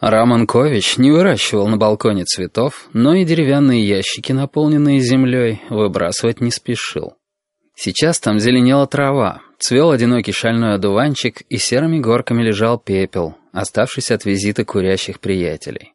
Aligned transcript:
Романкович 0.00 0.96
не 0.96 1.10
выращивал 1.10 1.68
на 1.68 1.76
балконе 1.76 2.24
цветов, 2.24 2.88
но 2.94 3.14
и 3.14 3.24
деревянные 3.24 3.86
ящики, 3.86 4.32
наполненные 4.32 5.00
землей, 5.00 5.60
выбрасывать 5.68 6.40
не 6.40 6.50
спешил. 6.50 7.16
Сейчас 7.74 8.18
там 8.18 8.38
зеленела 8.38 8.86
трава, 8.86 9.42
цвел 9.58 9.90
одинокий 9.90 10.32
шальной 10.32 10.74
одуванчик, 10.74 11.42
и 11.42 11.58
серыми 11.58 11.98
горками 11.98 12.42
лежал 12.42 12.78
пепел, 12.78 13.36
оставшийся 13.52 14.14
от 14.14 14.24
визита 14.24 14.64
курящих 14.64 15.20
приятелей. 15.20 15.92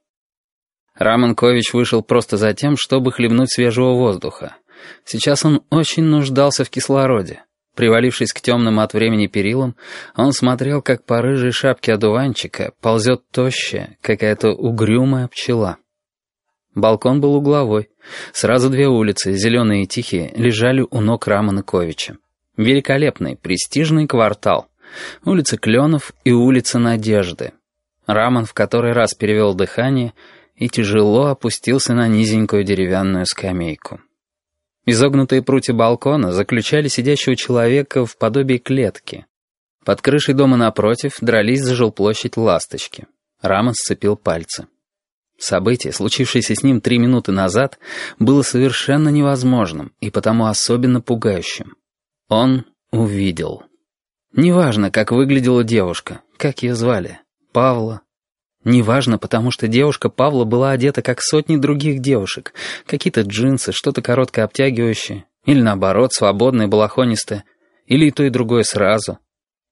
Романкович 0.94 1.74
вышел 1.74 2.04
просто 2.04 2.38
за 2.38 2.54
тем, 2.54 2.76
чтобы 2.78 3.12
хлебнуть 3.12 3.52
свежего 3.52 3.94
воздуха. 3.94 4.56
Сейчас 5.04 5.46
он 5.46 5.64
очень 5.72 6.04
нуждался 6.04 6.64
в 6.64 6.70
кислороде. 6.70 7.44
Привалившись 7.76 8.32
к 8.32 8.40
темным 8.40 8.80
от 8.80 8.94
времени 8.94 9.28
перилам, 9.28 9.76
он 10.16 10.32
смотрел, 10.32 10.82
как 10.82 11.06
по 11.06 11.22
рыжей 11.22 11.52
шапке 11.52 11.94
одуванчика 11.94 12.72
ползет 12.82 13.30
тощая, 13.32 13.98
какая-то 14.02 14.52
угрюмая 14.52 15.28
пчела. 15.28 15.78
Балкон 16.74 17.22
был 17.22 17.36
угловой. 17.36 17.90
Сразу 18.34 18.70
две 18.70 18.88
улицы, 18.88 19.34
зеленые 19.34 19.84
и 19.84 19.88
тихие, 19.88 20.32
лежали 20.36 20.86
у 20.90 21.02
ног 21.02 21.28
Раманыковича. 21.28 22.18
Великолепный, 22.58 23.36
престижный 23.36 24.08
квартал. 24.08 24.68
Улица 25.26 25.58
Кленов 25.58 26.14
и 26.24 26.32
улица 26.32 26.80
Надежды. 26.80 27.52
Раман 28.08 28.46
в 28.46 28.54
который 28.54 28.94
раз 28.94 29.14
перевел 29.14 29.54
дыхание 29.54 30.14
и 30.56 30.70
тяжело 30.70 31.28
опустился 31.28 31.94
на 31.94 32.08
низенькую 32.08 32.64
деревянную 32.64 33.26
скамейку. 33.26 34.00
Изогнутые 34.86 35.42
прутья 35.42 35.74
балкона 35.74 36.32
заключали 36.32 36.88
сидящего 36.88 37.36
человека 37.36 38.06
в 38.06 38.18
подобии 38.18 38.58
клетки. 38.58 39.26
Под 39.84 40.02
крышей 40.02 40.34
дома 40.34 40.58
напротив 40.58 41.18
дрались 41.22 41.62
за 41.62 41.76
жилплощадь 41.76 42.38
ласточки. 42.38 43.08
Рамон 43.42 43.74
сцепил 43.74 44.16
пальцы. 44.16 44.68
Событие, 45.38 45.92
случившееся 45.92 46.56
с 46.56 46.64
ним 46.64 46.82
три 46.82 46.98
минуты 46.98 47.32
назад, 47.32 47.78
было 48.20 48.42
совершенно 48.42 49.10
невозможным 49.10 49.92
и 50.00 50.10
потому 50.10 50.46
особенно 50.46 51.02
пугающим. 51.02 51.76
Он 52.30 52.66
увидел. 52.92 53.64
Неважно, 54.34 54.92
как 54.92 55.12
выглядела 55.12 55.64
девушка, 55.64 56.22
как 56.38 56.64
ее 56.64 56.76
звали, 56.76 57.20
Павла, 57.52 58.02
Неважно, 58.66 59.20
потому 59.20 59.52
что 59.52 59.68
девушка 59.68 60.10
Павла 60.10 60.44
была 60.44 60.72
одета, 60.72 61.04
как 61.04 61.22
сотни 61.22 61.56
других 61.56 62.02
девушек. 62.02 62.54
Какие-то 62.88 63.22
джинсы, 63.22 63.72
что-то 63.72 64.02
короткое 64.02 64.44
обтягивающее. 64.44 65.26
Или 65.46 65.62
наоборот, 65.62 66.14
свободное, 66.14 66.68
балахонистое. 66.68 67.44
Или 67.86 68.08
и 68.08 68.12
то, 68.12 68.24
и 68.24 68.32
другое 68.32 68.64
сразу. 68.64 69.20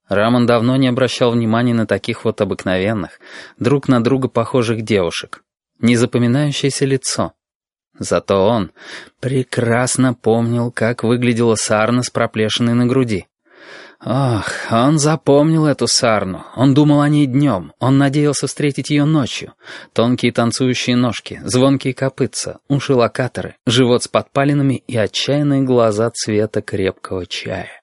Рамон 0.08 0.46
давно 0.46 0.76
не 0.76 0.86
обращал 0.86 1.32
внимания 1.32 1.74
на 1.74 1.86
таких 1.86 2.24
вот 2.24 2.40
обыкновенных, 2.40 3.18
друг 3.58 3.88
на 3.88 4.02
друга 4.02 4.28
похожих 4.28 4.82
девушек. 4.82 5.42
Незапоминающееся 5.80 6.84
лицо. 6.84 7.32
Зато 7.98 8.46
он 8.46 8.70
прекрасно 9.18 10.14
помнил, 10.14 10.70
как 10.70 11.02
выглядела 11.02 11.56
сарна 11.56 12.02
с 12.04 12.10
проплешиной 12.10 12.74
на 12.74 12.86
груди. 12.86 13.26
Ох, 14.04 14.48
он 14.70 14.98
запомнил 14.98 15.66
эту 15.66 15.86
сарну. 15.86 16.44
Он 16.56 16.74
думал 16.74 17.00
о 17.00 17.08
ней 17.08 17.26
днем. 17.26 17.72
Он 17.78 17.98
надеялся 17.98 18.46
встретить 18.46 18.90
ее 18.90 19.04
ночью. 19.04 19.54
Тонкие 19.92 20.32
танцующие 20.32 20.96
ножки, 20.96 21.40
звонкие 21.44 21.94
копытца, 21.94 22.58
уши 22.68 22.94
локаторы, 22.94 23.56
живот 23.66 24.02
с 24.02 24.08
подпалинами 24.08 24.82
и 24.86 24.96
отчаянные 24.96 25.62
глаза 25.62 26.10
цвета 26.10 26.60
крепкого 26.60 27.26
чая. 27.26 27.80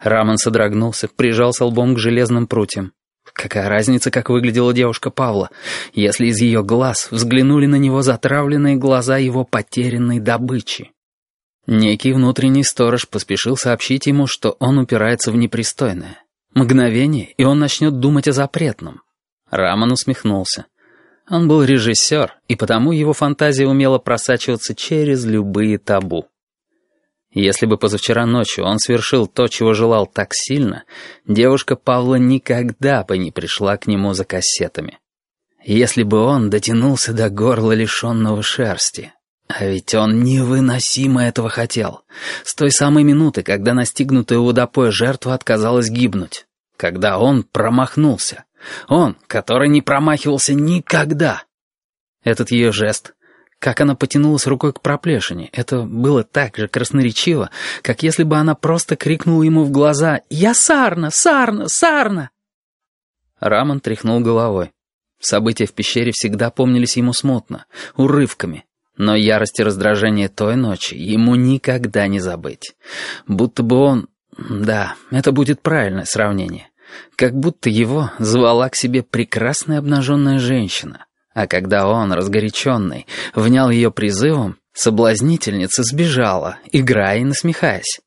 Рамон 0.00 0.36
содрогнулся, 0.36 1.08
прижался 1.08 1.64
лбом 1.64 1.94
к 1.94 1.98
железным 1.98 2.46
прутьям. 2.46 2.92
Какая 3.32 3.68
разница, 3.68 4.10
как 4.10 4.30
выглядела 4.30 4.74
девушка 4.74 5.10
Павла, 5.10 5.50
если 5.92 6.26
из 6.26 6.40
ее 6.40 6.62
глаз 6.62 7.08
взглянули 7.10 7.66
на 7.66 7.76
него 7.76 8.02
затравленные 8.02 8.76
глаза 8.76 9.16
его 9.18 9.44
потерянной 9.44 10.20
добычи? 10.20 10.90
Некий 11.66 12.12
внутренний 12.12 12.64
сторож 12.64 13.08
поспешил 13.08 13.56
сообщить 13.56 14.06
ему, 14.06 14.26
что 14.26 14.56
он 14.58 14.78
упирается 14.78 15.30
в 15.30 15.36
непристойное. 15.36 16.22
Мгновение, 16.54 17.32
и 17.36 17.44
он 17.44 17.58
начнет 17.58 18.00
думать 18.00 18.28
о 18.28 18.32
запретном. 18.32 19.02
Рамон 19.50 19.92
усмехнулся. 19.92 20.66
Он 21.30 21.46
был 21.46 21.62
режиссер, 21.62 22.34
и 22.48 22.56
потому 22.56 22.92
его 22.92 23.12
фантазия 23.12 23.66
умела 23.66 23.98
просачиваться 23.98 24.74
через 24.74 25.24
любые 25.24 25.78
табу. 25.78 26.26
Если 27.30 27.64
бы 27.64 27.78
позавчера 27.78 28.26
ночью 28.26 28.64
он 28.64 28.78
совершил 28.78 29.26
то, 29.26 29.46
чего 29.48 29.72
желал 29.72 30.06
так 30.06 30.30
сильно, 30.32 30.84
девушка 31.26 31.76
Павла 31.76 32.16
никогда 32.16 33.04
бы 33.04 33.16
не 33.16 33.30
пришла 33.30 33.76
к 33.78 33.86
нему 33.86 34.12
за 34.12 34.24
кассетами. 34.24 34.98
Если 35.64 36.02
бы 36.02 36.18
он 36.18 36.50
дотянулся 36.50 37.12
до 37.14 37.30
горла 37.30 37.72
лишенного 37.72 38.42
шерсти, 38.42 39.14
а 39.58 39.66
ведь 39.66 39.94
он 39.94 40.22
невыносимо 40.22 41.24
этого 41.24 41.48
хотел. 41.48 42.02
С 42.44 42.54
той 42.54 42.70
самой 42.70 43.04
минуты, 43.04 43.42
когда 43.42 43.74
настигнутая 43.74 44.38
водопоя 44.38 44.90
жертва 44.90 45.34
отказалась 45.34 45.90
гибнуть. 45.90 46.46
Когда 46.76 47.18
он 47.18 47.42
промахнулся. 47.42 48.44
Он, 48.88 49.16
который 49.26 49.68
не 49.68 49.82
промахивался 49.82 50.54
никогда. 50.54 51.44
Этот 52.24 52.50
ее 52.50 52.72
жест, 52.72 53.14
как 53.58 53.80
она 53.80 53.94
потянулась 53.94 54.46
рукой 54.46 54.72
к 54.72 54.80
проплешине, 54.80 55.50
это 55.52 55.82
было 55.82 56.22
так 56.22 56.56
же 56.56 56.68
красноречиво, 56.68 57.50
как 57.82 58.02
если 58.02 58.22
бы 58.22 58.36
она 58.36 58.54
просто 58.54 58.96
крикнула 58.96 59.42
ему 59.42 59.64
в 59.64 59.70
глаза 59.70 60.20
«Я 60.30 60.54
Сарна! 60.54 61.10
Сарна! 61.10 61.68
Сарна!» 61.68 62.30
Рамон 63.40 63.80
тряхнул 63.80 64.20
головой. 64.20 64.72
События 65.18 65.66
в 65.66 65.72
пещере 65.72 66.12
всегда 66.12 66.50
помнились 66.50 66.96
ему 66.96 67.12
смутно, 67.12 67.66
урывками. 67.96 68.64
Но 69.02 69.16
ярость 69.16 69.58
и 69.58 69.64
раздражение 69.64 70.28
той 70.28 70.54
ночи 70.54 70.94
ему 70.94 71.34
никогда 71.34 72.06
не 72.06 72.20
забыть. 72.20 72.76
Будто 73.26 73.64
бы 73.64 73.76
он... 73.78 74.08
Да, 74.38 74.94
это 75.10 75.32
будет 75.32 75.60
правильное 75.60 76.04
сравнение. 76.04 76.68
Как 77.16 77.34
будто 77.34 77.68
его 77.68 78.12
звала 78.20 78.68
к 78.68 78.76
себе 78.76 79.02
прекрасная 79.02 79.78
обнаженная 79.78 80.38
женщина. 80.38 81.06
А 81.34 81.48
когда 81.48 81.88
он, 81.88 82.12
разгоряченный, 82.12 83.08
внял 83.34 83.70
ее 83.70 83.90
призывом, 83.90 84.58
соблазнительница 84.72 85.82
сбежала, 85.82 86.58
играя 86.70 87.18
и 87.18 87.24
насмехаясь. 87.24 87.98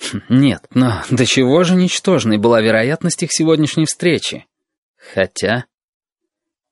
Хм, 0.00 0.22
нет, 0.28 0.66
но 0.74 1.04
до 1.08 1.24
чего 1.24 1.62
же 1.62 1.76
ничтожной 1.76 2.38
была 2.38 2.60
вероятность 2.60 3.22
их 3.22 3.30
сегодняшней 3.32 3.84
встречи? 3.84 4.44
Хотя... 5.14 5.66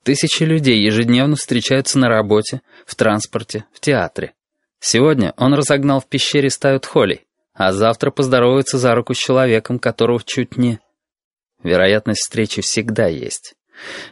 Тысячи 0.08 0.42
людей 0.42 0.82
ежедневно 0.82 1.36
встречаются 1.36 1.98
на 1.98 2.08
работе, 2.08 2.62
в 2.86 2.94
транспорте, 2.94 3.66
в 3.74 3.80
театре. 3.80 4.32
Сегодня 4.80 5.34
он 5.36 5.52
разогнал 5.52 6.00
в 6.00 6.06
пещере 6.06 6.48
стаю 6.48 6.80
тхолей, 6.80 7.26
а 7.52 7.74
завтра 7.74 8.10
поздоровается 8.10 8.78
за 8.78 8.94
руку 8.94 9.12
с 9.12 9.18
человеком, 9.18 9.78
которого 9.78 10.22
чуть 10.24 10.56
не... 10.56 10.80
Вероятность 11.62 12.22
встречи 12.22 12.62
всегда 12.62 13.06
есть. 13.06 13.52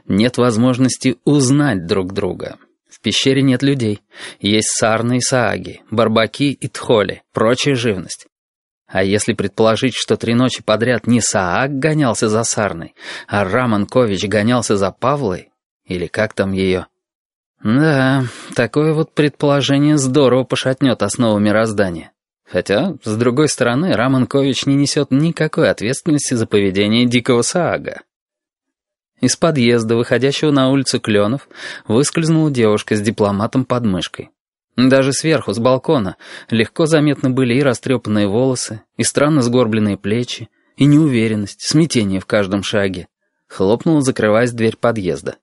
Нет 0.06 0.36
возможности 0.36 1.16
узнать 1.24 1.86
друг 1.86 2.12
друга. 2.12 2.58
В 2.90 3.00
пещере 3.00 3.40
нет 3.40 3.62
людей. 3.62 4.02
Есть 4.38 4.76
сарны 4.76 5.16
и 5.16 5.20
сааги, 5.22 5.80
барбаки 5.90 6.52
и 6.52 6.68
тхоли, 6.68 7.22
прочая 7.32 7.74
живность. 7.74 8.26
А 8.86 9.02
если 9.02 9.32
предположить, 9.32 9.94
что 9.94 10.18
три 10.18 10.34
ночи 10.34 10.62
подряд 10.62 11.06
не 11.06 11.22
Саак 11.22 11.78
гонялся 11.78 12.28
за 12.28 12.44
Сарной, 12.44 12.94
а 13.26 13.44
Раман 13.44 13.86
Кович 13.86 14.26
гонялся 14.26 14.76
за 14.76 14.92
Павлой, 14.92 15.48
или 15.86 16.06
как 16.06 16.34
там 16.34 16.52
ее? 16.52 16.86
Да, 17.62 18.24
такое 18.54 18.92
вот 18.92 19.12
предположение 19.12 19.96
здорово 19.96 20.44
пошатнет 20.44 21.02
основу 21.02 21.38
мироздания. 21.38 22.12
Хотя, 22.44 22.94
с 23.02 23.16
другой 23.16 23.48
стороны, 23.48 23.92
Раманкович 23.94 24.66
не 24.66 24.76
несет 24.76 25.10
никакой 25.10 25.70
ответственности 25.70 26.34
за 26.34 26.46
поведение 26.46 27.06
дикого 27.06 27.42
Саага. 27.42 28.02
Из 29.20 29.34
подъезда, 29.36 29.96
выходящего 29.96 30.50
на 30.50 30.70
улицу 30.70 31.00
Кленов, 31.00 31.48
выскользнула 31.88 32.50
девушка 32.50 32.94
с 32.94 33.00
дипломатом 33.00 33.64
под 33.64 33.84
мышкой. 33.84 34.30
Даже 34.76 35.12
сверху, 35.12 35.54
с 35.54 35.58
балкона, 35.58 36.16
легко 36.50 36.84
заметны 36.84 37.30
были 37.30 37.54
и 37.54 37.62
растрепанные 37.62 38.28
волосы, 38.28 38.82
и 38.98 39.04
странно 39.04 39.40
сгорбленные 39.40 39.96
плечи, 39.96 40.50
и 40.76 40.84
неуверенность, 40.84 41.62
смятение 41.62 42.20
в 42.20 42.26
каждом 42.26 42.62
шаге. 42.62 43.08
Хлопнула, 43.48 44.02
закрываясь 44.02 44.52
дверь 44.52 44.76
подъезда. 44.76 45.36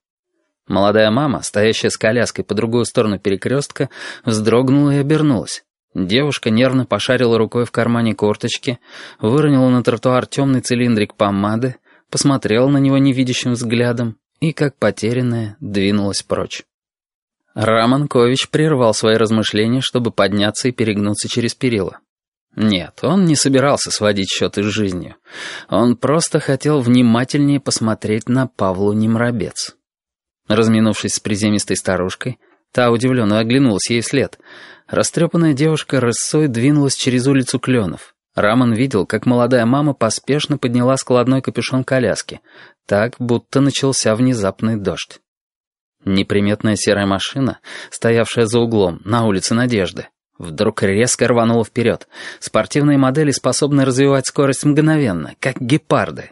Молодая 0.68 1.12
мама, 1.12 1.42
стоящая 1.42 1.90
с 1.90 1.98
коляской 1.98 2.46
по 2.46 2.54
другую 2.54 2.86
сторону 2.86 3.20
перекрестка, 3.20 3.90
вздрогнула 4.26 4.92
и 4.92 4.98
обернулась. 4.98 5.64
Девушка 5.94 6.50
нервно 6.50 6.86
пошарила 6.86 7.38
рукой 7.38 7.66
в 7.66 7.72
кармане 7.72 8.16
курточки, 8.16 8.80
выронила 9.20 9.70
на 9.70 9.84
тротуар 9.84 10.26
темный 10.26 10.62
цилиндрик 10.62 11.16
помады, 11.16 11.76
посмотрела 12.10 12.68
на 12.68 12.78
него 12.78 12.98
невидящим 12.98 13.52
взглядом 13.52 14.18
и, 14.40 14.54
как 14.54 14.78
потерянная, 14.78 15.58
двинулась 15.60 16.24
прочь. 16.24 16.64
Раманкович 17.54 18.50
прервал 18.50 18.94
свои 18.94 19.16
размышления, 19.16 19.82
чтобы 19.82 20.12
подняться 20.12 20.70
и 20.70 20.72
перегнуться 20.72 21.30
через 21.30 21.54
перила. 21.54 22.00
Нет, 22.56 23.00
он 23.04 23.26
не 23.26 23.36
собирался 23.36 23.92
сводить 23.92 24.30
счеты 24.30 24.64
с 24.64 24.68
жизнью. 24.68 25.16
Он 25.70 25.96
просто 25.96 26.40
хотел 26.40 26.82
внимательнее 26.82 27.60
посмотреть 27.60 28.28
на 28.28 28.48
Павлу 28.48 28.94
Немробец. 28.94 29.76
Разминувшись 30.54 31.16
с 31.16 31.20
приземистой 31.20 31.76
старушкой, 31.76 32.38
та 32.72 32.92
удивленно 32.92 33.40
оглянулась 33.40 33.90
ей 33.90 34.02
вслед. 34.02 34.38
Растрепанная 34.88 35.54
девушка 35.54 36.00
рысой 36.00 36.48
двинулась 36.48 36.96
через 36.96 37.26
улицу 37.26 37.60
Кленов. 37.60 38.14
Рамон 38.36 38.74
видел, 38.74 39.08
как 39.08 39.26
молодая 39.26 39.66
мама 39.66 39.96
поспешно 39.96 40.60
подняла 40.60 40.96
складной 40.98 41.42
капюшон 41.42 41.84
коляски, 41.84 42.42
так, 42.86 43.16
будто 43.18 43.62
начался 43.62 44.16
внезапный 44.16 44.76
дождь. 44.76 45.22
Неприметная 46.06 46.76
серая 46.76 47.08
машина, 47.08 47.60
стоявшая 47.90 48.46
за 48.46 48.60
углом, 48.60 49.02
на 49.06 49.26
улице 49.26 49.56
Надежды, 49.56 50.10
вдруг 50.38 50.84
резко 50.84 51.28
рванула 51.28 51.64
вперед. 51.64 52.08
Спортивные 52.40 53.00
модели 53.00 53.32
способны 53.32 53.86
развивать 53.86 54.28
скорость 54.28 54.66
мгновенно, 54.66 55.34
как 55.40 55.60
гепарды. 55.60 56.30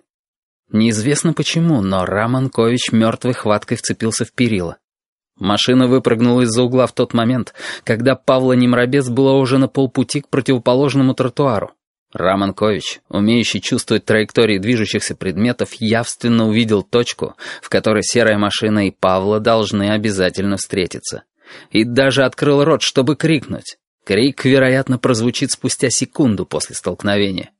Неизвестно 0.71 1.33
почему, 1.33 1.81
но 1.81 2.05
Раманкович 2.05 2.91
мертвой 2.91 3.33
хваткой 3.33 3.77
вцепился 3.77 4.23
в 4.23 4.31
перила. 4.31 4.77
Машина 5.37 5.87
выпрыгнула 5.87 6.41
из-за 6.41 6.63
угла 6.63 6.87
в 6.87 6.93
тот 6.93 7.13
момент, 7.13 7.53
когда 7.83 8.15
Павла 8.15 8.53
Немробец 8.53 9.09
была 9.09 9.33
уже 9.33 9.57
на 9.57 9.67
полпути 9.67 10.21
к 10.21 10.29
противоположному 10.29 11.13
тротуару. 11.13 11.71
Раманкович, 12.13 12.99
умеющий 13.09 13.61
чувствовать 13.61 14.05
траектории 14.05 14.59
движущихся 14.59 15.15
предметов, 15.15 15.73
явственно 15.79 16.47
увидел 16.47 16.83
точку, 16.83 17.35
в 17.61 17.69
которой 17.69 18.03
серая 18.03 18.37
машина 18.37 18.87
и 18.87 18.91
Павла 18.91 19.39
должны 19.39 19.89
обязательно 19.91 20.57
встретиться. 20.57 21.23
И 21.71 21.83
даже 21.83 22.23
открыл 22.23 22.63
рот, 22.63 22.81
чтобы 22.81 23.15
крикнуть. 23.15 23.77
Крик, 24.05 24.45
вероятно, 24.45 24.97
прозвучит 24.97 25.51
спустя 25.51 25.89
секунду 25.89 26.45
после 26.45 26.75
столкновения. 26.75 27.51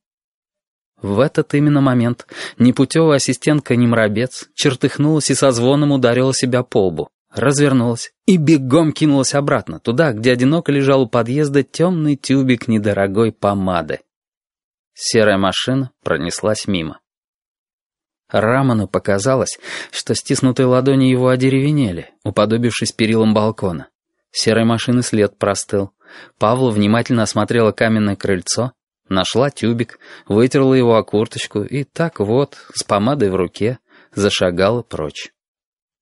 В 1.01 1.19
этот 1.19 1.53
именно 1.55 1.81
момент 1.81 2.27
непутевая 2.59 3.17
ассистентка 3.17 3.75
Немробец 3.75 4.49
чертыхнулась 4.53 5.31
и 5.31 5.35
со 5.35 5.51
звоном 5.51 5.91
ударила 5.91 6.33
себя 6.33 6.63
по 6.63 6.87
лбу, 6.87 7.09
развернулась 7.33 8.13
и 8.27 8.37
бегом 8.37 8.91
кинулась 8.91 9.33
обратно, 9.33 9.79
туда, 9.79 10.13
где 10.13 10.31
одиноко 10.31 10.71
лежал 10.71 11.01
у 11.01 11.07
подъезда 11.07 11.63
темный 11.63 12.15
тюбик 12.15 12.67
недорогой 12.67 13.31
помады. 13.31 14.01
Серая 14.93 15.37
машина 15.37 15.91
пронеслась 16.03 16.67
мимо. 16.67 16.99
Раману 18.29 18.87
показалось, 18.87 19.59
что 19.91 20.15
стиснутые 20.15 20.67
ладони 20.67 21.05
его 21.05 21.29
одеревенели, 21.29 22.11
уподобившись 22.23 22.91
перилам 22.91 23.33
балкона. 23.33 23.87
Серой 24.31 24.63
машины 24.63 25.01
след 25.01 25.37
простыл. 25.37 25.91
Павла 26.37 26.71
внимательно 26.71 27.23
осмотрела 27.23 27.71
каменное 27.71 28.15
крыльцо, 28.15 28.71
нашла 29.11 29.49
тюбик, 29.51 29.99
вытерла 30.27 30.73
его 30.73 30.95
о 30.95 31.03
курточку 31.03 31.61
и 31.61 31.83
так 31.83 32.19
вот, 32.19 32.57
с 32.73 32.83
помадой 32.83 33.29
в 33.29 33.35
руке, 33.35 33.77
зашагала 34.15 34.81
прочь. 34.81 35.31